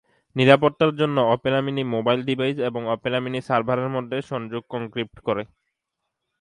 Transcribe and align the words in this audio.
নিরাপত্তার 0.35 0.91
জন্য 0.95 1.17
Opera 1.35 1.59
mini 1.61 1.83
mobile 1.93 2.19
device 2.29 2.57
এবং 2.69 2.81
অপেরা 2.95 3.19
মিনি 3.23 3.39
সার্ভারের 3.47 3.89
মধ্যের 3.95 4.23
সংযোগ 4.31 4.63
এনক্রিপ্ট 4.77 5.17
করে। 5.27 5.43